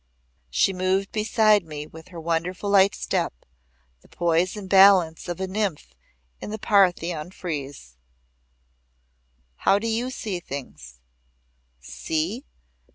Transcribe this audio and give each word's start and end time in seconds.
She 0.49 0.73
moved 0.73 1.11
beside 1.11 1.63
me 1.63 1.85
with 1.85 2.07
her 2.07 2.19
wonderful 2.19 2.71
light 2.71 2.95
step 2.95 3.45
the 4.01 4.07
poise 4.07 4.57
and 4.57 4.67
balance 4.67 5.29
of 5.29 5.39
a 5.39 5.45
nymph 5.45 5.93
in 6.39 6.49
the 6.49 6.57
Parthenon 6.57 7.29
frieze. 7.29 7.97
"How 9.57 9.77
do 9.77 9.85
you 9.87 10.09
see 10.09 10.39
things?" 10.39 11.01
"See? 11.81 12.45